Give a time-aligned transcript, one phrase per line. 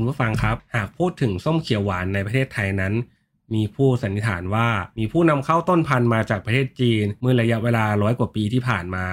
[0.00, 2.94] คุณผู้ฟังครับ หากพูดถึงส้มเขียวหวานในประเทศไทยนั้น
[3.54, 9.06] มีผู้สันนิษฐานว่ามีผู้นำเข้าต้นพันธุ์มาจากประเทศจีน เมื่อระยะเวลาร้อยกว่าปีที่ผ่านมา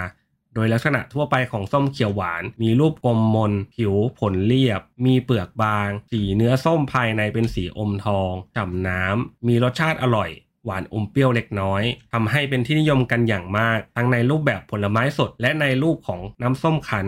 [0.54, 10.30] โดยลักษณะทั่วไปของส้มเขียวหวาน มีรูปกลมมน ผิวผลเรียบ มีเปลือกบาง สีเนื้อส้มภายในเป็นสีอมทองฉ่ำน้ำ มีรสชาติอร่อย
[10.66, 11.84] หวานอมเปรี้ยวเล็กน้อย
[12.14, 17.08] ทำให้เป็นที่นิยมกันอย่างมาก ทั้งในรูปแบบผลไม้สด และในรูปของน้ำส้มคั้น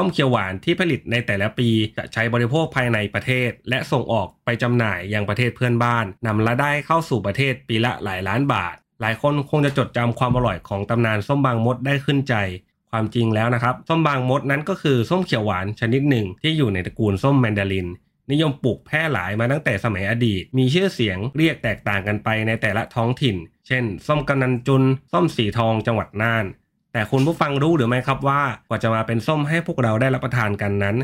[0.00, 12.34] ส้มเขียวหวานที่ผลิตในแต่ละปีจะใช้บริโภคภายในประเทศ และส่งออกไปจำหน่ายยังประเทศเพื่อนบ้านนำรายได้เข้าสู่ประเทศปีละหลายล้านบาท หลายคนคงจะจดจำความอร่อยของตำนานส้มบางมดได้ขึ้นใจ
[12.90, 17.88] ความจริงแล้วนะครับ ส้มบางมดนั้นก็คือส้มเขียวหวานชนิดหนึ่งที่อยู่ในตระกูลส้มแมนดาริน
[18.30, 24.82] นิยมปลูกแพร่หลายมาตั้งแต่สมัยอดีต มีชื่อเสียงเรียกแตกต่างกันไปในแต่ละท้องถิ่น เช่น ส้มกำนันจุน
[25.12, 26.44] ส้มสีทองจังหวัดน่าน
[26.92, 30.96] แต่คุณผู้ฟังรู้หรือไม่ครับว่ากว่าจะมาเป็นส้มให้พวกเราได้รับประทานกันนั้น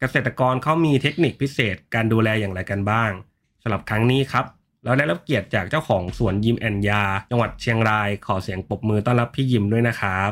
[0.00, 3.10] เกษตรกรเขามีเทคนิคพิเศษการดูแลอย่างไรกันบ้าง
[3.62, 4.44] สำหรับครั้งนี้ครับ
[4.84, 10.30] เราได้รับเกียรติจากเจ้าของสวนยิมแอนยา จังหวัดเชียงราย ขอเสียงปรบมือต้อนรับพี่ยิมด้วยนะครับ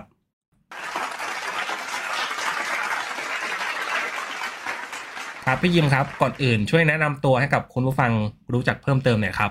[5.46, 8.12] ครับพี่ยิมครับ ก่อนอื่นช่วยแนะนำตัวให้กับคุณผู้ฟัง
[8.52, 9.50] รู้จักเพิ่มเติมหน่อยครับ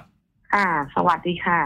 [0.53, 1.61] ค่ะ สวัสดีค่ะ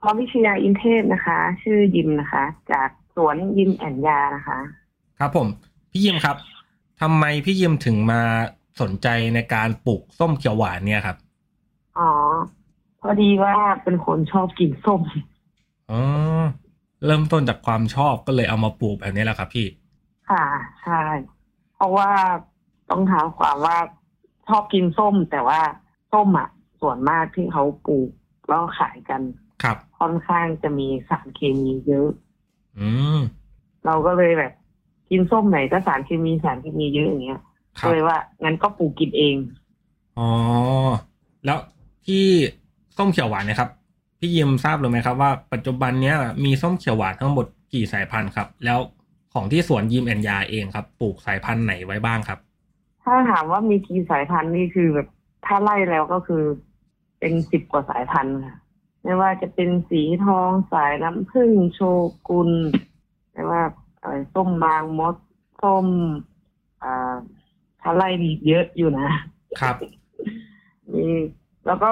[0.00, 4.58] พรวิชยาอินเทพนะคะ ชื่อยิมนะคะ จาก สวนยิมแอนยานะคะ
[5.18, 5.48] ครับผม
[5.92, 6.36] พี่ยิมครับ
[7.00, 8.22] ทำไมพี่ยิมถึงมา
[8.80, 11.16] สนใจในการปลูกส้มเขียวหวานเนี่ยครับ
[11.98, 12.10] อ๋อ
[13.00, 15.00] พอดีว่าเป็นคนชอบกินส้ม
[15.90, 16.00] อ๋อ
[17.06, 19.66] เริ่มต้นจากความชอบก็เลยเอามาปลูกแบบนี้แหละครับพี่
[20.30, 20.44] ค่ะ
[20.82, 21.02] ใช่
[21.74, 22.10] เพราะว่า
[22.90, 23.78] ต้องถามความว่า
[24.48, 25.60] ชอบกินส้ม แต่ว่า
[26.12, 26.48] ส้มอะ
[26.80, 28.10] ส่วนมากที่เขาปลูก
[28.48, 29.22] แล้วขายกัน
[29.62, 32.08] ครับ ค่อนข้างจะมีสารเคมีเยอะ
[32.78, 33.18] อืม
[33.86, 34.52] เราก็เลยแบบ
[35.10, 37.40] กินส้มไหนก็สารเคมีสารเคมีเยอะอย่างเงี้ย
[37.80, 39.36] ครัก็บเลยว่างั้นก็ปลูกกินเอง
[40.16, 40.22] อ๋อ
[41.44, 41.58] แล้ว
[42.06, 42.24] ที่
[42.96, 43.70] ส้มเขียวหวานเนะครับ
[44.18, 48.78] พี่ยิมทราบหรือไหมครับว่าปัจจุบันเนี้ยมีส้มเขียวหวานทั้งหมดกี่สายพันธุ์ครับ แล้ว
[49.32, 52.38] ของที่สวนยิมแอนยาเองครับ ปลูกสายพันธุ์ไหนไว้บ้างครับ
[53.02, 55.06] ถ้าถามว่ามีกี่สายพันธุ์นี่คือแบบ
[55.44, 56.42] ถ้าไล่แล้วก็คือ
[57.18, 58.59] เป็นสิบกว่าสายพันธุ์ค่ะ
[59.02, 61.80] ไม่ว่าจะเป็นสีทองสายน้ำผึ้งโช
[62.28, 62.50] กุน
[63.32, 63.62] ไม่ว่า
[64.00, 65.14] อะไรส้มบางมด
[65.62, 65.86] ส้ม
[66.82, 67.14] อ่า
[67.80, 69.08] ถ้าไล่ดีเยอะอยู่นะ
[69.60, 69.76] ครับ
[70.92, 71.06] มี
[71.66, 71.88] แล้วก็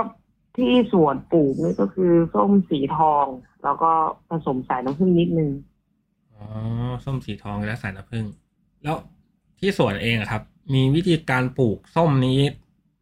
[0.56, 3.26] ที่สวนปลูกนี่ก็คือส้มสีทอง
[3.64, 3.90] แล้วก็
[4.28, 5.50] ผสมสายน้ำผึ้งนิดนึง
[6.34, 6.44] อ๋อ
[7.04, 8.24] ส้มสีทองและสายน้ำผึ้ง
[8.82, 8.96] แล้ว
[9.58, 10.42] ที่สวนเองอะครับ
[10.74, 12.40] มีวิธีการปลูกส้มนี้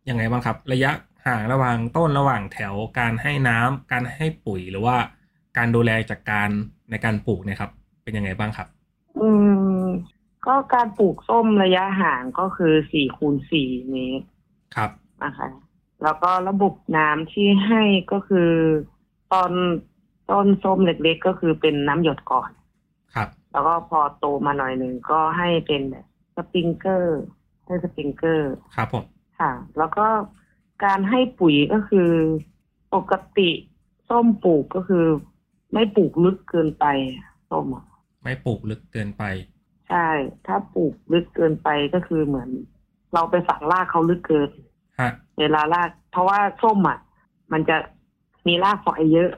[0.09, 0.91] ยังไงบ้างครับ ระยะ
[1.27, 4.97] ห่างระหว่างต้นระหว่างแถวการให้น้ำการให้ปุ๋ยหรือว่า
[5.57, 6.51] การดูแลจากการ
[6.91, 7.71] ในการปลูกเนี่ยครับ
[8.03, 8.69] เป็นยังไงบ้างครับ
[9.21, 9.29] อื
[9.83, 9.87] ม
[10.47, 14.27] ก็การปลูกส้มระยะห่างก็คือสี่คูณสี่เมตร
[14.77, 14.91] ครับ
[15.25, 15.49] นะคะ
[16.03, 17.83] แล้วก็ระบบน้ำที่ให้
[18.13, 18.51] ก็คือ
[19.33, 19.51] ตอน
[20.31, 22.51] ต้นส้มเล็กๆก็คือเป็นน้ำหยดก่อน
[23.15, 27.21] ครับ แล้วก็พอโตมาหน่อยหนึ่งก็ให้เป็นแบบสปริงเกอร์
[27.67, 29.05] ให้สปริงเกอร์ครับผม
[29.39, 30.07] ค่ะ แล้วก็
[30.85, 32.11] การให้ปุ๋ยก็คือ
[32.95, 33.51] ปกติ
[34.09, 35.05] ส้มปลูกก็คือ
[35.73, 36.85] ไม่ปลูกลึกเกินไป
[37.51, 37.85] ส้มอะ
[38.23, 39.25] ไม่ปลูกลึกเกินไป
[39.89, 40.09] ใช่
[40.47, 42.51] ถ้าปลูกลึกเกินไปก็คือเหมือน
[43.15, 44.51] เราไปฝังรากเขาลึกเกิน
[45.01, 46.99] ฮะเวลาราก เพราะว่าส้มอะ
[47.53, 47.77] มันจะ
[48.47, 49.31] มีรากฝอยเยอะ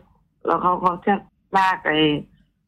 [0.47, 1.15] แล้วเขาเขาจะ
[1.59, 2.01] รากไอ้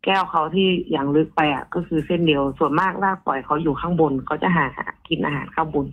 [0.05, 4.67] แก้วเขาที่อย่างลึกไปอะ ก็คือเส้นเดียวส่วนมากรากฝอยเขาอยู่ข้างบนเขาจะหา
[5.09, 5.87] กินอาหารข้างบน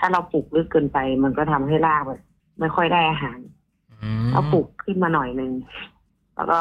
[0.00, 2.20] ถ้าเราปลูกลึกเกินไป มันก็ทำให้รากแบบ
[2.60, 3.38] ไม่ค่อยได้อาหาร
[4.02, 5.52] อืมเอาปลูกขึ้นมาหน่อยหนึ่ง
[6.34, 6.58] แล้วก็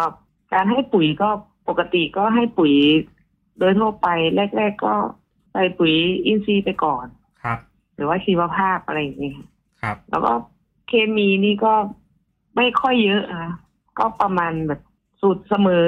[0.54, 1.30] การให้ปุ๋ยก็
[1.70, 2.74] ปกติก็ให้ปุ๋ย
[3.60, 4.08] โดยทั่วไป
[4.58, 4.94] แรก ๆ ก็
[5.52, 5.94] ใส่ปุ๋ย
[6.26, 7.06] อินทรีย์ไปก่อน
[7.44, 7.60] ครับ
[7.96, 9.48] หรือว่าชีวภาพอะไรอย่างเงี้ยค่ะ
[9.82, 10.32] ครับ แล้วก็
[10.88, 11.74] เคมีนี่ก็
[12.56, 13.54] ไม่ค่อยเยอะอะ
[14.00, 14.82] ก็ประมาณแบบ
[15.22, 15.88] สูตรเสมอ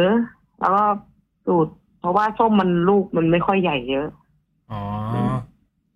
[0.60, 0.84] แล้วก็
[1.48, 4.08] สูตร เพราะว่าส้มมันลูกมันไม่ค่อยใหญ่เยอะ
[4.72, 4.82] อ๋อ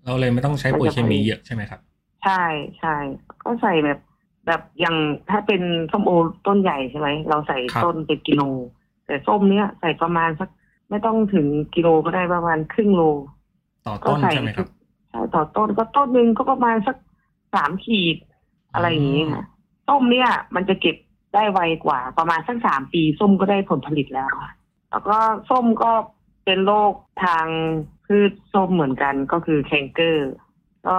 [0.05, 1.79] เราเลยไม่ต้องใช้ปุ๋ยเคมีเยอะใช่ไหมครับ
[2.23, 2.43] ใช่
[2.79, 2.95] ใช่
[3.43, 3.99] ก็ใส่แบบ
[4.47, 4.95] แบบอย่าง
[5.29, 5.61] ถ้าเป็น
[5.91, 6.11] ส้มโอ
[6.47, 8.41] ต้นใหญ่ใช่ไหมเราใส่ครับต้นเป็นกิโล
[9.05, 10.49] แต่ส้มเนี้ยใส่ประมาณสัก
[10.89, 13.01] ไม่ต้องถึงกิโลก็ได้ประมาณครึ่งโล
[13.87, 14.67] ต่อก็ต้นใส่ใช่ไหมครับ
[15.09, 16.95] ใช่ต่อต้นก็ต้นหนึ่งก็ประมาณสัก
[17.55, 18.17] สามขีด
[18.73, 19.45] อะไรอย่างนี้ค่ะ
[19.87, 20.95] ส้มเนี่ยมันจะเก็บ
[21.33, 24.53] ได้ไวกว่า ประมาณสักสามปี ส้มก็ได้ผลผลิตแล้วค่ะ
[24.91, 25.17] แล้วก็
[25.49, 25.91] ส้มก็
[26.45, 26.93] เป็นโรค
[27.23, 27.45] ทาง
[28.05, 30.31] พืชส้มเหมือนกันก็คือแคนเกอร์
[30.87, 30.97] ก็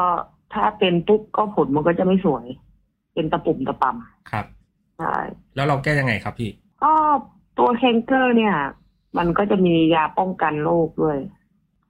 [0.55, 2.47] ถ้าเป็นปุ๊บก็ผลมันก็จะไม่สวย
[3.15, 4.47] เป็นตะปุ่มตะปำครับ
[4.99, 5.17] ใช่
[5.55, 6.51] แล้วเราแก้ยังไงครับพี่
[6.83, 6.93] ก็
[7.59, 8.57] ตัวแคนเกอร์เนี่ย
[9.19, 11.19] มันก็จะมียาป้องกันโรคด้วย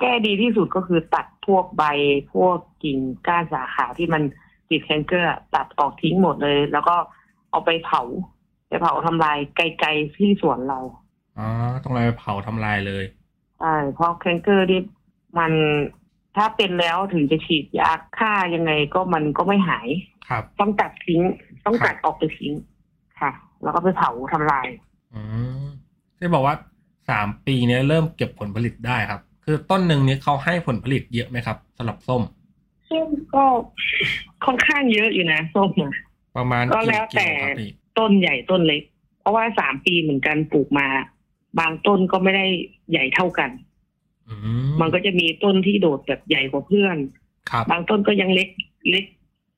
[0.01, 1.85] แก้ดีที่สุดก็คือตัดพวกใบ
[2.35, 4.23] พวกกิ่งก้านสาขาที่มัน
[4.71, 6.97] ติดแคนเกอร์ตัดออกทิ้งหมดเลย แล้วก็
[7.51, 8.03] เอาไปเผา
[8.69, 10.81] ไปเผาทำลายไกลๆที่สวนเรา
[11.39, 11.47] อ๋อ
[11.85, 13.05] ต้องเลยเผาทำลายเลย
[13.61, 14.81] ใช่เพราะแคนเกอร์นี่
[15.39, 15.53] มัน
[16.37, 19.89] ถ้าเป็นแล้วถึงจะฉีดยาฆ่ายังไงก็มันก็ไม่หาย
[20.29, 21.21] ครับ ต้องตัดทิ้ง
[21.67, 22.53] ต้องครับตัดออกไปทิ้ง
[23.21, 23.31] ค่ะ
[23.63, 24.67] แล้วก็ไปเผาทำลาย
[25.15, 25.21] อื
[25.63, 25.67] ม
[26.19, 26.55] ที่บอกว่า
[27.11, 32.23] สามปีเนี้ยเริ่มเก็บผลผลิตได้ครับ คือต้นหนึ่งเนี้ยเขาให้ผลผลิตเยอะไหมครับสำหรับส้ม
[32.91, 33.45] ส้มก็
[34.45, 35.95] ค่อนข้างเยอะอยู่นะส้มอะ
[36.37, 38.83] ประมาณก็กี่แล้วกิแต่โลครับพี่ต้นใหญ่ต้นเล็ก
[39.21, 40.87] เพราะว่าสามปีเหมือนกันปลูกมา
[41.59, 42.47] บางต้นก็ไม่ได้
[42.91, 43.66] ใหญ่เท่ากันอื
[44.81, 46.97] มันก็จะมีต้นที่โดดแบบใหญ่กว่าเพื่อน
[47.51, 48.49] ครับบางต้นก็ยังเล็ก
[48.91, 49.05] เล็ก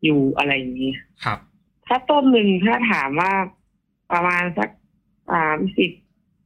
[0.05, 0.93] อยู่อะไรอย่างนี้
[1.25, 1.39] ครับ
[1.87, 3.33] ถ้าต้นหนึ่งถ้าถามว่า
[4.13, 4.69] ประมาณสัก
[5.33, 5.91] สามสิบ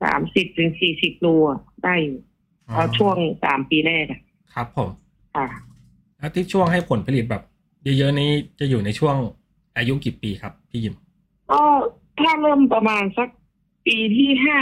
[0.03, 2.19] สามสิบถึงสี่สิบโลอะได้อยู่
[2.67, 4.21] เพราะช่วงสามปีแรกอะ
[4.55, 4.91] ครับผม
[5.37, 5.47] ค่ะ
[6.19, 7.43] แล้วที่ช่วงให้ผลผลิตแบบ
[7.85, 8.31] เยอะๆนี้
[8.61, 9.17] จะอยู่ในช่วง
[9.77, 10.95] อายุกี่ปีครับพี่ยิม
[11.51, 11.63] ก็
[12.21, 13.29] ถ้าเริ่มประมาณสัก
[13.87, 14.59] ปีที่ห้า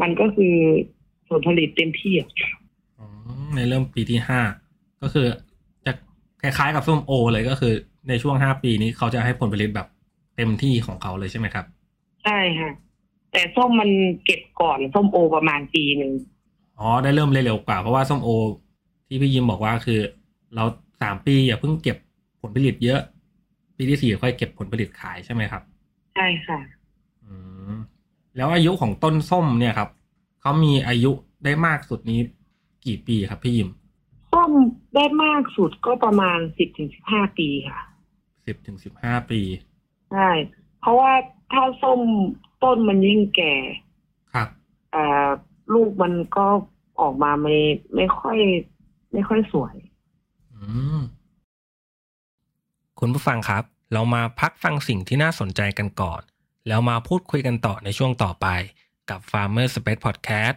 [0.00, 0.54] มันก็คือ
[1.28, 2.63] ผลผลิตเต็มที่อะอ๋อ
[3.56, 4.40] ในเริ่มปีที่ห้า
[5.02, 5.26] ก็คือ
[5.86, 5.92] จะ
[6.42, 7.72] คล้ายๆกับส้มโอ เลยก็คือ
[8.08, 9.88] ในช่วงห้าปีนี้เขาจะให้ผลผลิตแบบ
[10.36, 11.64] เต็มที่ของเขาเลยใช่ไหมครับ
[12.24, 12.70] ใช่ค่ะ
[13.32, 13.90] แต่ส้มมัน
[14.24, 16.12] เก็บก่อนส้มโอประมาณปีหนึ่ง
[16.78, 18.28] อ๋อได้เริ่มเร็วกว่าเพราะว่าส้มโอ
[19.06, 20.00] ที่พี่ยิมบอกว่าคือ
[20.54, 20.64] เรา
[21.02, 21.96] สามปีอย่าเพิ่งเก็บ
[22.40, 23.00] ผลผลิตเยอะ
[23.76, 25.62] ปีที่สี่ค่อยเก็บผลผลิตขายใช่ไหมครับ
[26.14, 26.58] ใช่ค่ะ
[27.24, 27.32] อื
[27.72, 27.74] ม
[28.36, 29.88] แล้วอายุของต้นส้มเนี่ยครับ
[30.40, 31.10] เขามีอายุ
[31.44, 32.20] ได้มากสุดนี้
[32.86, 33.70] กี่ปีครับพี่ยิม
[34.32, 34.52] ส้ม
[34.94, 37.80] ได้มากสุดก็ประมาณสิบถึงสิบห้าปีค่ะ
[38.46, 39.40] สิบถึงสิบห้าปี
[40.12, 40.30] ใช่
[40.80, 41.12] เพราะว่า
[41.52, 42.00] ถ้าส้ม
[42.62, 43.54] ต้นมันยิ่งแก่
[44.34, 44.48] ครับ
[44.92, 45.28] เอ่อ
[45.74, 46.46] ลูกมันก็
[47.00, 47.56] ออกมาไม่
[47.94, 48.38] ไม่ค่อย
[49.12, 49.74] ไม่ค่อยสวย
[50.54, 50.64] อื
[50.98, 51.00] ม
[52.98, 56.20] คุณผู้ฟังครับ เรามาพักฟังสิ่งที่น่าสนใจกันก่อน
[56.68, 58.46] แล้วมาพูดคุยกันต่อในช่วงต่อไป
[59.10, 60.56] กับ Farmer Space Podcast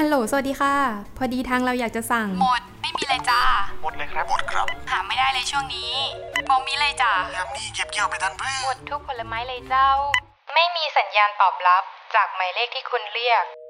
[0.00, 0.74] ฮัลโหล สวัสดีค่ะ
[1.16, 3.40] พอดีทางเราอยากจะสั่ง หมด ไม่มีเลยจ้า
[3.82, 5.92] หมดเลยครับ หมดครับ หาไม่ได้เลยช่วงนี้
[6.48, 9.88] บ่มีเลยจ้ายามนี้เก็บเกี่ยวไปทันเพื่อหมดทุกผลไม้เลยเจ้า
[10.54, 11.82] ไม่มีสัญญาณตอบรับ
[12.14, 13.44] จากหมายเลขที่คุณเรียก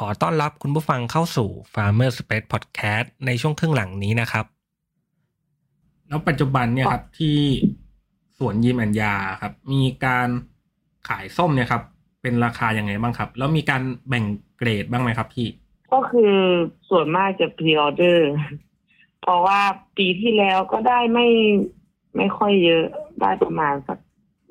[0.00, 4.44] ขอต้อนรับคุณผู้ฟังเข้าสู่ Farmer Space Podcast ในช่วงครึ่งหลังนี้นะครับ
[6.08, 7.38] แล้วปัจจุบันเนี่ยครับที่
[8.38, 10.28] สวนยิมอัญญาครับ มีการ
[11.08, 11.82] ขายส้มเนี่ยครับ
[12.22, 14.24] เป็นราคายังไงบ้างครับ แล้วมีการแบ่ง
[14.58, 15.48] เกรดบ้างไหมครับพี่
[15.92, 16.34] ก็คือ
[16.88, 18.30] ส่วนมากจะพรีออเดอร์
[19.22, 19.60] เพราะว่า
[19.96, 21.26] ปีที่แล้วก็ได้ไม่
[22.16, 22.86] ไม่ค่อยเยอะ
[23.20, 23.98] ได้ประมาณสัก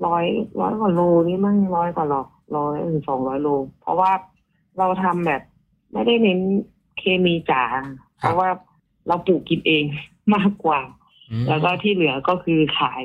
[0.06, 0.26] ร้อย
[0.62, 3.50] ร้อยกว่าโลนี่มั่งร้อยกว่าหรอกร้อยถึงสองร้อยโล
[3.82, 4.12] เพราะว่า
[4.78, 5.42] เราทำแบบ
[5.94, 6.40] ไม่ได้เน้น
[6.98, 7.64] เคมีจ๋า
[8.20, 8.50] เพราะว่า
[9.08, 9.84] เราปลูกกินเอง
[10.36, 10.82] มากกว่า
[11.32, 13.04] อืมแล้วก็ที่เหลือก็คือขาย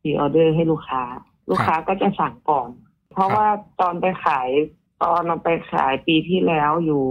[0.00, 1.02] พรีออเดอร์ให้ลูกค้า
[1.50, 2.70] ลูกค้าก็จะสั่งก่อน
[3.12, 3.46] เพราะว่า
[3.80, 4.48] ตอนไปขาย
[5.02, 7.02] ตอนเราไปขายปีที่แล้วอยู่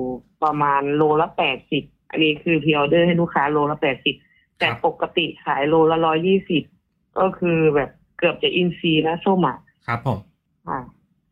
[0.43, 4.15] ประมาณโลละแปดสิบอันนี้คือพรีออเดอร์ให้ลูกค้าโลละแปดสิบ
[4.59, 6.63] แต่ปกติขายโลละร้อยยี่สิบ
[7.19, 10.19] ก็คือแบบเกือบจะอินซีย์แล้วส้มอะครับผม
[10.67, 10.79] ค่ะ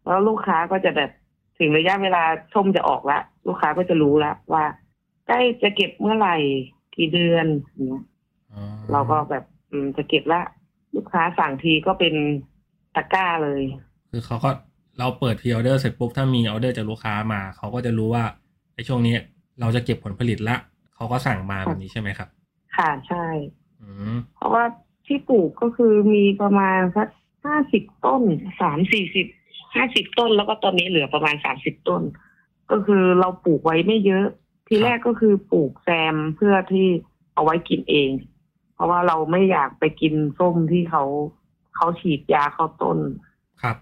[0.05, 1.11] แล้วลูกค้าก็จะแบบ
[1.59, 4.63] ถึงระยะเวลาส้มจะออกละลูกค้าก็จะรู้แล้วว่า
[5.27, 6.37] ใกล้จะเก็บเมื่อไหร่
[6.95, 8.03] กี่เดือนอย่างเงี้ย
[8.53, 10.41] อ๋อเราก็แบบอืมจะเก็บละ
[10.95, 12.13] ลูกค้าสั่งทีก็เป็น
[12.95, 13.61] ตะกร้าเลย
[14.11, 14.49] คือเขาก็
[14.99, 18.23] เราเปิดพ r ออเดอร์เสร็จปุ๊บถ้ามีออเดอร์จากลูกค้ามา เขาก็จะรู้ว่า
[18.75, 19.15] ในช่วงนี้
[19.59, 20.55] เราจะเก็บผลผลิตละ
[20.95, 22.29] เขาก็สั่งมาแบบนี้ใช่ไหมครับ
[22.77, 23.25] ค่ะใช่
[23.81, 24.63] อืมเพราะว่า
[25.05, 27.07] ที่ปลูกก็คือมีประมาณสัก
[27.45, 28.21] ห้าสิบต้น
[28.61, 29.27] สามสี่สิบ
[29.75, 32.01] ห้าสิบต้นแล้วก็ตอนนี้เหลือประมาณสามสิบต้น
[32.71, 34.25] ก็คือเราปลูกไว้ไม่เยอะ
[34.67, 36.87] ทีแรกก็คือปลูกแซมเพื่อที่
[37.33, 38.09] เอาไว้กินเอง
[38.73, 41.03] เพราะว่าเราไม่อยากไปกินส้มที่เขา
[41.75, 42.97] เขาฉีดยาเข้าต้น
[43.61, 43.77] ครับ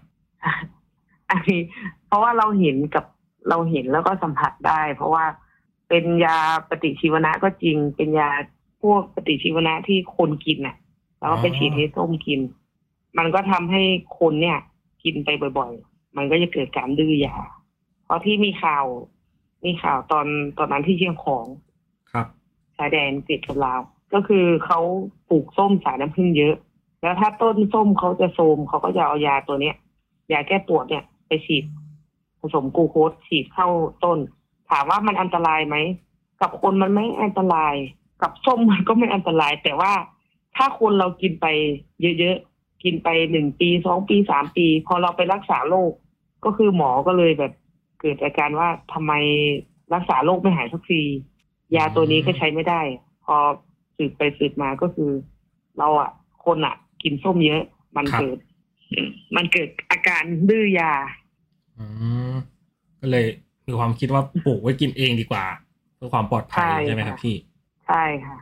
[1.30, 1.60] อันนี้
[2.06, 3.04] เพราะว่าเราเห็นกับ
[3.48, 5.24] เราเห็นแล้วก็สัมผัสได้ เพราะว่า
[5.88, 8.30] เป็นยาปฏิชีวนะก็จริง เป็นยา
[8.82, 10.76] พวกปฏิชีวนะที่คนกินน่ะ
[11.18, 12.40] แล้วก็ไปฉีดให้ส้มกิน
[13.18, 13.82] มันก็ทำให้
[14.18, 14.58] คนเนี่ย
[15.04, 15.28] กินไป
[15.58, 17.36] บ่อยๆ มันก็จะเกิดการดื้อยา
[18.04, 18.84] เพราะที่มีข่าว
[19.64, 20.26] มีข่าวตอน
[20.58, 21.46] ตอนนั้นที่เชียงของ
[22.12, 22.26] ครับ
[22.76, 23.80] ชายแดนติดกับลาว
[24.14, 24.80] ก็คือเขา
[25.28, 26.54] ปลูกส้มสายน้ำผึ้งเยอะ
[27.02, 29.76] แล้วถ้าต้นส้มเขาจะโทรมเขาก็จะเอายาตัวเนี้ย
[30.32, 31.64] ยาแก้ปวดเนี่ยไปฉีด
[32.40, 33.68] ผสมกลูโคสฉีดเข้า
[34.04, 34.18] ต้น
[34.70, 35.76] ถามว่ามันอันตรายไหม
[36.40, 37.74] กับคนมันไม่อันตราย
[38.22, 39.92] กับส้มมันก็ไม่อันตราย แต่ว่า
[40.56, 41.46] ถ้าคนเรากินไป
[42.20, 42.51] เยอะๆ
[42.84, 45.92] กินไปหนึ่งปีสองปีสามปี พอเราไปรักษาโรค
[46.44, 47.52] ก็คือหมอก็เลยแบบ
[48.00, 49.12] เกิดอาการว่าทำไม
[49.94, 51.02] รักษาโรคไม่หายสักที
[51.76, 52.80] ยาตัวนี้ก็ใช้ไม่ได้
[53.24, 53.36] พอ
[53.96, 55.10] สืบไปสืบมาก็คือ
[55.78, 56.10] เราอะ
[56.44, 57.62] คนอะ กินส้มเยอะ
[57.96, 58.38] มันครับเกิด
[59.36, 60.92] มันเกิดอาการดื้อยา
[61.78, 61.84] อื
[62.32, 62.34] ม
[63.00, 63.26] ก็เลย
[63.66, 65.44] มีความคิดว่าปลูกไว้กินเองดีกว่า
[65.96, 67.36] เพื่อความปลอดภัยใช่ใช่ไหมครับค่ะพี่
[67.86, 68.36] ใช่ค่ะ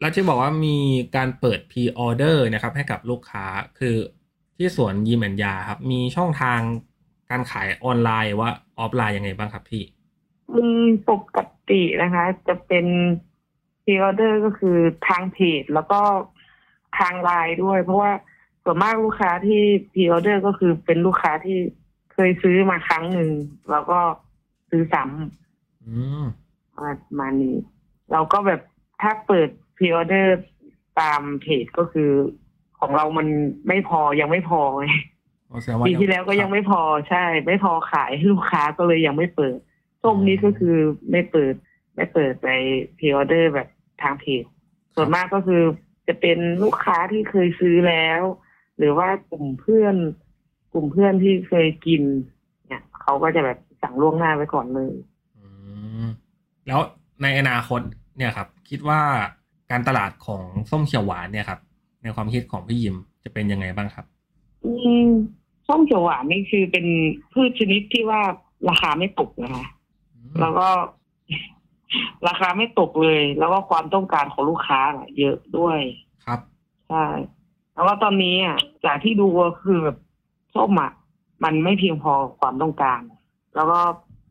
[0.00, 0.76] แล้วที่บอกว่ามี
[1.16, 3.44] การเปิดพ r ออเดอร์นะครับ ให้กับลูกค้า
[3.78, 3.96] คือ
[4.56, 6.60] ที่สวนยิมแอนยาครับ มีช่องทาง
[7.30, 9.82] การขายออนไลน์ว่าออฟไลน์ยังไงบ้างครับพี่
[10.52, 11.38] อืมปก
[11.70, 12.86] ตินะคะ จะเป็น
[13.84, 14.76] พ r ออเดอร์ก็คือ
[15.08, 16.00] ทางเพจแล้วก็
[16.98, 18.12] ทางไลน์ด้วย เพราะว่า
[18.64, 19.60] ส่วนมากลูกค้าที่
[19.92, 21.58] พ r ออเดอร์ก็คือเป็นลูกค้าที่
[22.12, 23.30] เคยซื้อมาครั้งหนึ่ง
[23.70, 24.00] แล้วก็
[24.70, 25.02] ซื้อซ้
[25.82, 27.56] อืมำประมาณนี้
[28.12, 28.60] เราก็แบบ
[29.02, 30.36] ถ้าเปิด พ r ออเดอร์
[31.00, 32.10] ตามเพจก็คือ
[32.80, 33.26] ของเรามัน
[33.68, 34.84] ไม่พอยังไม่พอไง
[35.50, 39.58] อ๋อแสดงว่าปีที่แล้วก็ยังไม่พอใช่ ไม่พอขายให้ลูกค้าก็เลยยังไม่เปิด
[40.02, 40.76] ส้มนี้ก็คือ
[41.10, 41.54] ไม่เปิด
[41.96, 42.48] ไม่เปิดไป
[42.98, 43.68] พ r ออเดอร์แบบ
[44.02, 44.44] ทางเพจ
[44.94, 45.62] ส่วนมากก็คือ
[46.08, 48.20] จะเป็นลูกค้าที่เคยซื้อแล้ว
[48.78, 49.94] หรือว่ากลุ่มเพื่อน
[50.72, 52.02] กลุ่มเพื่อนที่เคยกิน
[52.66, 54.92] เนี่ยเขาก็จะแบบสั่งล่วงหน้าไว้ก่อนเลย
[55.38, 55.46] อื
[56.02, 56.04] ม
[56.66, 56.80] แล้ว
[57.22, 57.80] ในอนาคต
[58.16, 59.00] เนี่ยครับ คิดว่า
[59.74, 61.60] การตลาดของส้มเขียวหวานเนี่ยครับ
[62.02, 64.06] ในความคิดของพี่ยิมจะเป็นยังไงบ้างครับ
[64.64, 64.72] อื
[65.06, 65.08] ม
[65.68, 66.86] ส้มเขียวหวานนี่คือเป็น
[67.32, 68.22] พืชชนิดที่ว่า
[68.68, 69.66] ราคาไม่ตกนะคะ
[70.40, 70.68] แล้วก็
[72.28, 75.78] ราคาไม่ตกเลย แล้วก็ความต้องการของลูกค้าน่ะเยอะด้วย
[76.24, 76.40] ครับ
[76.88, 77.04] ใช่
[77.74, 79.98] แล้วก็ตอนนี้อะจากที่ดูก็คือแบบ
[80.54, 80.92] ส้มอะ
[81.44, 83.00] มันไม่เพียงพอความต้องการ
[83.54, 83.80] แล้วก็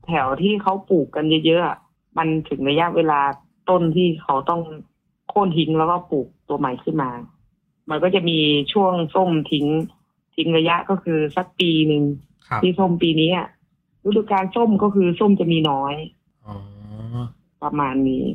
[0.07, 1.77] แถวที่เขาปลูกกันเยอะๆอะ
[2.17, 3.21] มันถึงระยะเวลา
[3.69, 4.61] ต้นที่เขาต้อง
[5.33, 7.11] โค่นทิ้งแล้วก็ปลูกตัวใหม่ขึ้นมา
[7.89, 8.39] มันก็จะมี
[8.73, 9.67] ช่วงส้มทิ้ง
[10.35, 12.03] ทิ้งระยะก็คือสักปีหนึ่ง
[12.47, 13.47] ครับที่ส้มปีนี้อะ
[14.05, 15.95] ฤดูกาลส้มก็คือส้มจะมีน้อย
[16.45, 16.55] อ๋อ
[17.63, 18.25] ประมาณนี้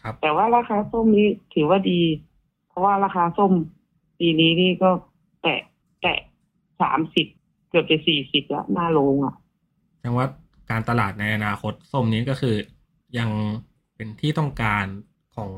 [0.00, 2.00] ครับ แต่ว่าราคาส้มนี้ถือว่าดี
[2.68, 3.52] เพราะว่าราคาส้ม
[4.18, 4.90] ปีนี้นี่ก็
[5.42, 5.60] แตะ
[6.02, 6.18] แตะ
[6.80, 7.26] สามสิบ
[7.70, 9.34] เกือบจะสี่สิบแล้วหน้าโรงอะ
[9.98, 10.26] แสดงว่า
[10.70, 12.56] การตลาดในอนาคตส้มนี้ก็คือ
[13.18, 13.30] ยัง
[13.96, 14.86] เป็นที่ต้องการ
[15.36, 15.50] ของ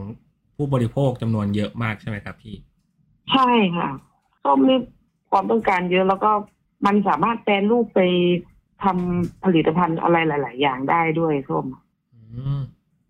[0.60, 2.54] ผู้บริโภคจำนวนเยอะมากใช่ไหมครับพี่
[3.32, 3.88] ใช่ค่ะ
[4.44, 4.78] ส้มนี่
[5.30, 6.30] ความต้องการเยอะแล้วก็
[6.86, 8.00] มันสามารถแปรรูปไป
[8.84, 11.66] ทำผลิตภัณฑ์อะไรหลาย ๆ อย่างได้ด้วยส้ม
[12.14, 12.20] อื
[12.58, 12.60] ม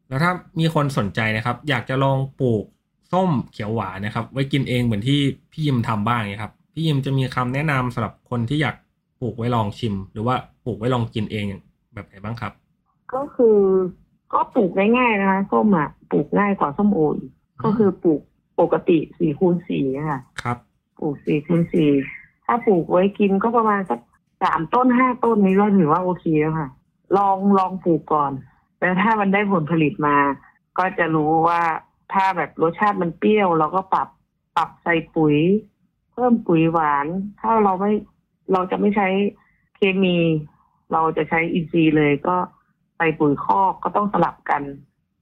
[0.08, 2.64] แล้วถ้ามีคนสนใจนะครับ อยากจะลองปลูก
[3.12, 5.18] ส้มเขียวหวานนะครับ ไว้กินเองเหมือนที่
[5.52, 8.76] พี่ยิมทำบ้างเนี่ยครับ พี่ยิมจะมีคำแนะนำสำหรับคนที่อยาก
[9.20, 11.44] ปลูกไว้ลองชิม หรือว่าปลูกไว้ลองกินเอง
[11.94, 12.52] แบบไหนบ้างครับ
[13.14, 13.58] ก็คือ
[14.32, 17.30] ก็ปลูกง่ายๆนะคะส้มอะปลูกง่ายกว่าส้มโออีก
[17.62, 18.20] ก็คือปลูก
[18.60, 20.58] ปกติสี่คูณสี่ค่ะครับ
[20.98, 21.90] ปลูกสี่คูณสี่
[22.46, 24.00] ถ้าปลูกไว้กินก็ประมาณสัก
[24.42, 26.68] สามต้นห้าต้นนี้ก็ถือว่าโอเคแล้วค่ะ
[27.16, 28.32] ลองลองปลูกก่อน
[28.78, 30.16] แต่ถ้ามันได้ผลผลิตมา
[30.78, 31.62] ก็จะรู้ว่า
[32.12, 34.08] ถ้าแบบรสชาติมันเปรี้ยว เราก็ปรับ
[34.56, 35.36] ปรับใส่ปุ๋ย
[36.12, 37.06] เพิ่มปุ๋ยหวาน
[37.40, 37.92] ถ้าเราไม่
[38.52, 39.08] เราจะไม่ใช้
[39.76, 40.16] เคมี
[40.92, 42.36] เราจะใช้อินทรีย์เลยก็
[42.96, 44.62] ใส่ปุ๋ยคอกก็ต้องสลับกัน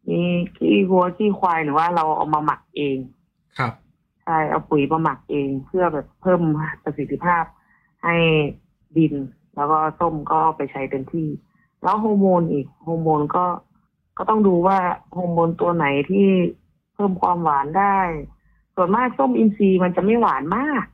[0.09, 0.21] มี
[0.57, 2.97] ขี้วัวขี้ควายหรือว่าเราเอามาหมักเอง
[3.59, 3.73] ครับ
[4.25, 6.41] ใช่ เอาปุ๋ยมาหมักเองเพื่อแบบเพิ่ม
[6.85, 7.45] ประสิทธิภาพ
[8.05, 8.17] ให้
[8.97, 9.15] ดิน
[9.57, 11.29] แล้วก็ส้มก็ไปใช้เต็มที่
[11.83, 13.45] แล้วฮอร์โมนอีกฮอร์โมนก็
[14.19, 14.79] ก็ต้องดูว่า
[15.17, 16.27] ฮอร์โมนตัวไหนที่
[16.95, 17.99] เพิ่มความหวานได้
[18.75, 20.85] ส่วนมากส้มอินทรีย์มันจะไม่หวานมาก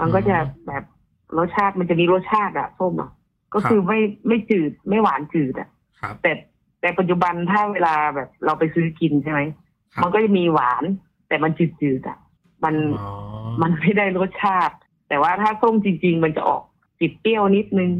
[0.00, 0.84] มันก็จะแบบ
[1.38, 3.10] รสชาติมันจะมีรสชาติอะส้มอะ
[3.54, 5.68] ก็คือไม่ไม่จืดไม่หวานจืดอะ
[6.00, 6.32] ครับแต่
[6.80, 9.40] แต่ปัจจุบันถ้าเวลาแบบเราไปซื้อกินใช่ไหม
[9.94, 10.84] ครับมันก็จะมีหวาน
[11.28, 12.18] แต่มันจืดๆอะ
[12.64, 13.10] มันอ๋อ
[13.62, 14.74] มันไม่ได้รสชาติ
[15.08, 16.62] แต่ว่าถ้าส้มจริง ๆ มันจะออก
[17.00, 17.90] ติดเปรี้ยวนิดนึง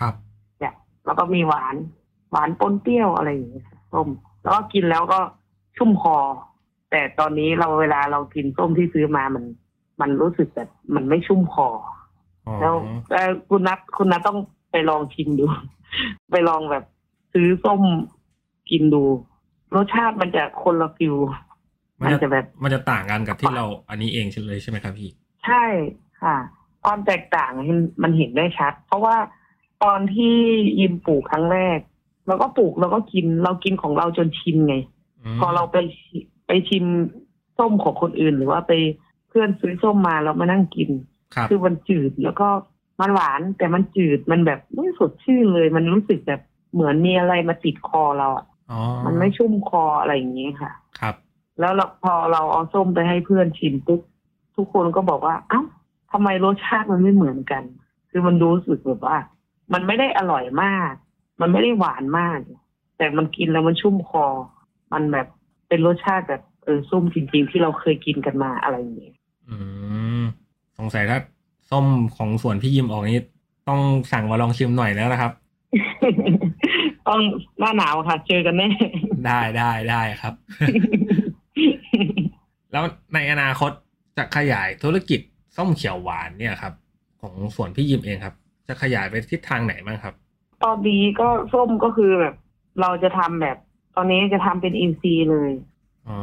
[0.00, 0.14] ครับ
[0.58, 1.74] เนี่ยแล้วก็มีหวาน
[2.32, 4.08] หวานปนเปรี้ยวอะไรอย่างเงี้ยค่ะส้ม
[4.42, 5.18] แล้วก็กินแล้วก็
[5.76, 6.16] ชุ่มคอ
[6.90, 9.44] แต่ตอนนี้เราเวลาเรากินส้มที่ซื้อมามัน
[10.00, 11.68] มันรู้สึกแบบมันไม่ชุ่มคอ
[12.46, 12.74] อ๋อแล้ว
[13.12, 14.38] เอ่อคุณนัทคุณนัทต้อง
[14.72, 15.44] ไปลองชิมดู
[16.32, 16.84] ไปลองแบบ
[17.32, 17.80] ซื้อส้ม
[18.70, 19.02] กินดู
[19.76, 21.14] รสชาติมันจะคนละฟิว
[22.00, 25.10] มัมันนจะจะแบบมันจะต่างกันกับที่เราอันนี้เองใช่เลยใช่ไหมครับพี่
[25.44, 25.64] ใช่
[26.22, 26.36] ค่ะ
[26.84, 27.50] ความแตกต่าง
[28.02, 29.16] มันเห็นได้ชัด เพราะว่า
[29.84, 30.36] ตอนที่
[30.80, 31.78] ยิมปลูกครั้งแรก
[32.26, 34.76] เราก็ปลูกเราก็กินเรากินของเราจนชินไง
[35.40, 36.84] พอเราไปชิไปชิม
[37.58, 38.72] ส้มของคนอื่น หรือว่าไป
[39.28, 40.90] เพื่อนซื้อส้มมาเรามานั่งกิน
[41.34, 42.48] ครับคือมันจืดแล้วก็
[43.00, 46.40] มันหวานแต่มันจืดมันแบบไม่สดชื่นเลย มันรู้สึกแบบ
[46.72, 48.57] เหมือนมีอะไรมาติดคอเราอะอ๋อ
[49.06, 51.14] มันไม่ชุ่มคออะไรอย่างเงี้ยค่ะ ครับ
[51.60, 54.00] แล้วเราพอเราเอาส้มไปให้เพื่อนชิมปุ๊บ
[54.56, 55.62] ทุกคนก็บอกว่า เอ้า
[56.12, 57.62] ทำไมรสชาติมันไม่เหมือนกัน
[58.10, 59.18] คือมันรู้สึกแบบว่า
[59.72, 60.92] มันไม่ได้อร่อยมาก
[61.40, 62.38] มันไม่ได้หวานมาก
[62.98, 64.26] แต่มันกินแล้วมันชุ่มคอ
[64.92, 65.26] มันแบบ
[65.68, 69.14] เป็นรสชาติแบบเออส้มจริงๆที่เราเคยกินกันมาอะไรอย่างเงี้ย
[69.48, 69.56] อื
[70.20, 70.22] ม
[70.78, 71.18] สงสัยถ้า
[71.70, 73.22] ส้มของสวนพี่ยิมออกนี้
[73.68, 73.80] ต้อง
[74.12, 75.32] สั่งมาลองชิมหน่อยแล้วนะครับ
[77.08, 77.20] ต้อง
[77.58, 78.70] หน้าหนาวค่ะ เจอกันแน่
[79.26, 80.34] ได้ได้ได้ครับ
[82.72, 82.84] แล้ว
[83.14, 83.70] ในอนาคต
[84.18, 85.20] จะขยายธุรกิจ
[85.56, 86.72] ส้มเขียวหวานเนี่ยครับ
[87.20, 88.34] ของสวนพี่ยิมเองครับ
[88.68, 90.14] จะขยายไปทิศทางไหนบ้างครับ
[90.64, 92.34] ตอนนี้ก็ส้มก็คือแบบ
[92.80, 93.56] เราจะทำแบบ
[93.96, 95.50] ตอนนี้จะทำเป็นอินซีย์เลย
[96.08, 96.18] อ๋อ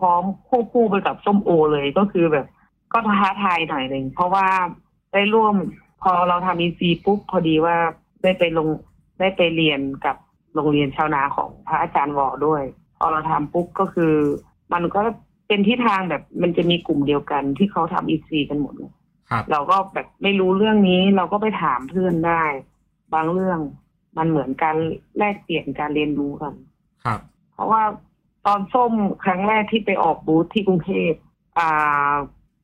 [0.00, 2.46] พร้อมๆควบคู่ไปกับส้มโอเลยก็คือแบบ
[2.92, 4.46] ก็ท้าทายหน่อยหนึ่งเพราะว่า
[5.12, 5.54] ได้ร่วม
[6.02, 7.76] พอเราทำอินซีย์ปุ๊บพอดีว่า
[8.22, 8.68] ได้ไปลง
[9.20, 10.16] ได้ไปเรียนกับ
[10.54, 12.62] โรงเรียนชาวนาของพระอาจารย์วอด้วย
[12.98, 14.14] พอเราทำปุ๊บก็คือ
[14.72, 15.00] มันก็
[15.48, 18.92] เป็นที่ทางแบบมันจะมีกลุ่มเดียวกันที่เขาทำอินซีย์กันหมดเลย
[19.30, 22.42] ครับเราก็แบบไม่รู้เรื่องนี้เราก็ไปถามเพื่อนได้
[23.14, 23.60] บางเรื่อง
[24.16, 24.76] มันเหมือนการ
[25.18, 26.54] แลกเปลี่ยนการเรียนรู้กัน
[27.04, 27.20] ครับ
[27.52, 27.82] เพราะว่า
[28.46, 28.92] ตอนส้ม
[29.24, 31.12] ครั้งแรกที่ไปออกบูธที่กรุงเทพ
[31.58, 32.14] อ่า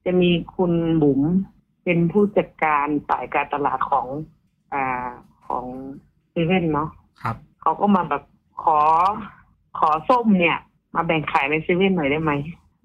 [0.04, 1.22] จะมีคุณบุ๋ม
[1.84, 4.06] เป็นผู้จัดการฝ่ายการตลาดของ
[4.72, 5.08] อ่า
[5.46, 5.64] ของ
[6.37, 6.88] เซเว่นเนาะ
[7.22, 8.22] ครับเขาก็มาแบบ
[8.62, 8.79] ขอ
[9.79, 10.59] ขอส้มเนี่ย
[10.94, 12.33] มาแบ่งขายในเซเว่นหน่อยได้ไหม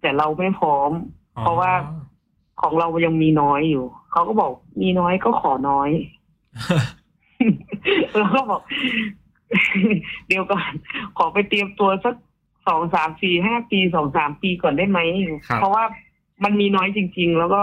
[0.01, 0.91] แต่เราไม่พร้อม
[1.41, 1.71] เพราะว่า
[2.61, 5.89] ของเรายังมีน้อยอยู่ เขาก็บอกมีน้อยก็ขอน้อย
[8.17, 8.61] แล้วก็บอก
[10.27, 10.71] เดี๋ยวก่อน
[11.17, 12.15] ขอไปเตรียมตัวสัก
[12.67, 14.99] สองสามสี่ห้าปีสองสามปีก่อนได้ไหม
[15.47, 15.83] ครับเพราะว่า
[16.43, 17.61] มันมีน้อยจริง ๆ แล้วก็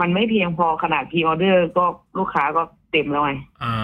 [0.00, 1.84] มันไม่เพียงพอขนาด pre-order ก็
[2.18, 2.62] ลูกค้าก็
[2.92, 3.74] เต็มแล้วไงอ่า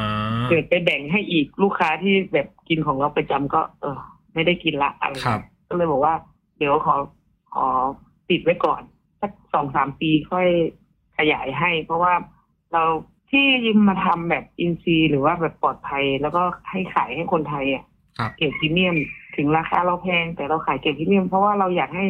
[0.51, 3.99] เกิดไปแบ่งให้อีกลูกค้าที่แบบกินของเราประจำก็ เออ
[4.35, 6.15] ไม่ได้กินละอะไรครับก็เลยบอกว่า
[6.59, 6.97] เดี๋ยวขอ
[7.55, 7.67] ขอ
[8.31, 8.83] ติดไว้ก่อน
[9.21, 10.49] สักสองสามปีค่อย
[11.19, 12.15] ขยายให้ เพราะว่า
[12.73, 12.83] เรา
[13.31, 17.85] ที่ยิมมาทำแบบอินทรีย์หรือว่าแบบปลอดภัย แล้วก็ให้ขายให้คนไทยอะ
[18.19, 18.97] ครับเกรดพรีเมียม
[19.37, 22.07] ถึงราคาเราแพง แต่เราขายเกรดพรีเมียมเพราะว่าเราอยากให้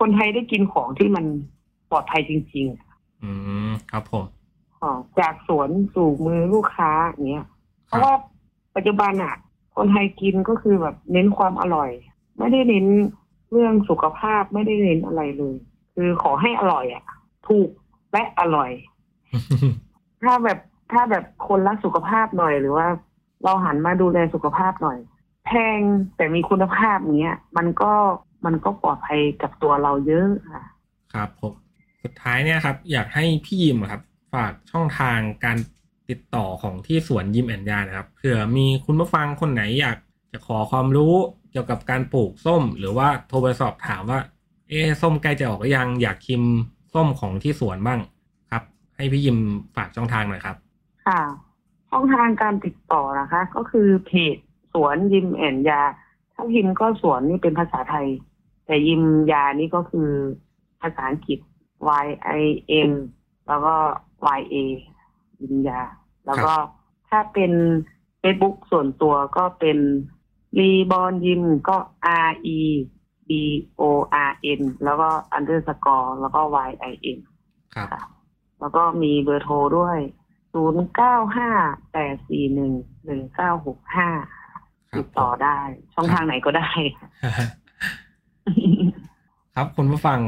[0.00, 1.24] คนไทยได้กินของที่มัน
[1.90, 3.30] ปลอดภัยจริง ๆ อื
[3.68, 4.24] มครับผม
[4.82, 4.90] อ๋อ
[5.20, 7.46] จากสวนสู่มือลูกค้าอย่างเงี้ย
[7.90, 8.14] เพครับราะว่า
[8.76, 9.34] ปัจจุบันอะ
[9.76, 11.90] คนไทยกินก็คือแบบเน้นความอร่อย
[12.38, 12.86] ไม่ได้เน้น
[13.50, 15.56] เรื่องสุขภาพไม่ได้เน้นอะไรเลย
[15.94, 17.04] คือขอให้อร่อยอะ
[17.48, 17.68] ถูก
[18.12, 18.70] และอร่อย
[20.22, 20.58] ถ้าแบบ
[20.92, 22.86] ถ้าแบบคนรักสุขภาพหน่อยหรือว่า
[23.44, 24.98] เราหันมาดูแลสุขภาพหน่อย
[25.46, 25.80] แพง
[26.16, 27.92] แต่มีคุณภาพเนี้ย มันก็
[28.44, 30.64] มันก็ปลอดภัยกับตัวเราเยอะค่ะ
[31.14, 31.54] ครับผม
[32.02, 34.02] สุดท้ายเนี่ยครับ อยากให้พี่ยิมอะครับ
[34.34, 35.56] ฝากช่องทางการ
[36.10, 39.98] ติดต่อของที่สวนยิมแอนยานะครับเผื่อมีคุณผู้ฟังคนไหนอยาก
[40.32, 41.14] จะขอความรู้
[41.50, 44.20] เกี่ยวกับการปลูกส้ม หรือว่าโทรไปสอบถามว่า
[44.68, 46.42] เอ๊ส้มใกล้จะออกหรือยังอยากชิม
[46.94, 48.00] ส้มของที่สวนบ้าง
[48.50, 48.62] ครับ
[48.96, 49.38] ให้พี่ยิม
[49.76, 50.56] ฝากช่องทางหน่อยครับ
[51.06, 51.20] ค่ะ
[51.90, 54.36] ช่องทางการติดต่อนะคะ ก็คือเพจ
[54.72, 55.82] สวนยิมแอนยา
[56.32, 58.06] ถ้าพิมก็สวนนี่เป็นภาษาไทย
[58.66, 60.08] แต่ยิมยานี่ก็คือ
[60.80, 61.38] ภาษาอังกฤษ
[62.04, 62.06] Y
[62.40, 62.42] I
[62.90, 62.92] M
[63.48, 63.74] แล้วก็
[64.38, 64.56] Y A
[65.40, 65.82] ยิมยา
[66.26, 66.52] แล้วก็
[67.08, 67.52] ถ้าเป็น
[68.22, 69.78] Facebook ส่วนตัวก็เป็น
[70.58, 71.76] รีบอนยิมก็
[72.28, 72.60] R E
[73.28, 73.32] B B
[73.80, 73.82] O
[74.28, 77.18] R N แล้วก็ underscore แล้วก็ Y I N
[77.74, 78.02] ครับค่ะ
[78.60, 79.98] แล้วก็มีเบอร์โทรด้วย
[80.52, 81.50] ศูนย์เก้าห้า
[81.92, 82.72] แปดสี่หนึ่ง
[83.04, 84.08] หนึ่งเก้าหกห้า
[84.90, 85.58] ครับติดต่อได้
[85.94, 86.68] ช่องทางไหนก็ได้
[89.54, 90.18] ครับคุณผู้ฟัง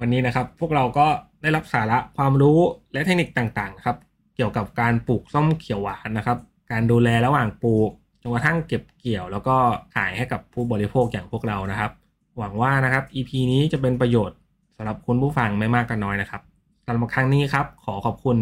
[0.00, 1.06] วันนี้นะครับ พวกเราก็
[1.42, 2.58] ได้รับสาระความรู้
[2.92, 3.96] และเทคนิคต่างๆนะครับ
[4.36, 6.38] เกี่ยวกับการปลูกส้มเขียวหวานนะครับ
[6.70, 7.90] การดูแลระหว่างปลูก
[8.22, 9.56] จนกระทั่งเก็บเกี่ยว แล้วก็
[9.94, 11.90] ขายให้กับผู้บริโภคอย่างพวกเรานะครับ
[12.38, 14.38] หวังว่านะครับ EP นี้จะเป็นประโยชน์
[14.76, 16.42] สำหรับคุณผู้ฟังไม่มากก็น้อยนะครับ
[16.84, 18.38] สำหรับครั้งนี้ครับ ขอขอบคุณ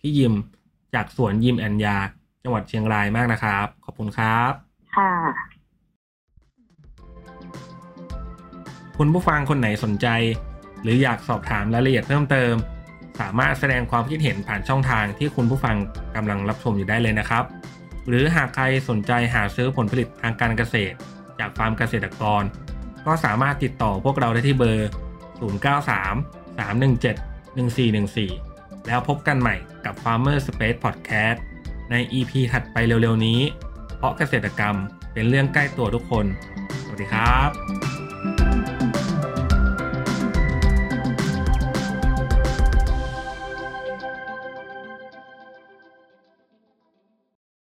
[0.00, 0.34] พี่ยิม
[0.94, 1.96] จากสวนยิมแอนยา
[2.42, 4.52] จังหวัดเชียงรายมากนะครับ ขอบคุณครับ
[4.96, 5.12] ค่ะ
[8.98, 10.06] คุณผู้ฟังคนไหนสนใจ
[10.82, 12.54] หรืออยากสอบถามรายละเอียดเพิ่มเติม
[13.20, 15.76] สามารถแสดงความคิดเห็นผ่านช่องทางที่คุณผู้ฟัง
[16.16, 17.44] กำลังรับชมอยู่ได้เลยนะครับ
[18.08, 20.96] หรือหากใครสนใจหาซื้อผลผลิตทางการเกษตร
[21.38, 22.42] จากฟาร์มเกษตรกร
[23.06, 24.88] ก็สามารถติดต่อพวกเราได้ที่เบอร์
[25.48, 31.38] 093 317 1414 แล้วพบกันใหม่กับ Farmer Space Podcast
[31.90, 33.40] ใน EP ถัดไปเร็วๆนี้
[33.96, 34.76] เพราะเกษตรกรรม
[35.12, 36.26] เป็นเรื่องใกล้ตัวทุกคน
[36.84, 37.83] สวัสดีครับ